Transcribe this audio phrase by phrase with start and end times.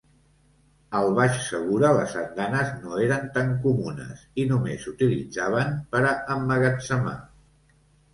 [0.99, 7.15] Al Baix Segura, les andanes no eren tan comunes, i només s'utilitzaven per a emmagatzemar.